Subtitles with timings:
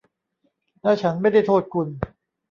[0.81, 1.87] และฉันไม่ได้โทษคุณ